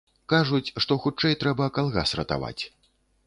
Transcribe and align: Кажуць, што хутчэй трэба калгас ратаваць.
Кажуць, 0.31 0.71
што 0.85 0.97
хутчэй 1.03 1.37
трэба 1.45 1.67
калгас 1.77 2.17
ратаваць. 2.23 2.63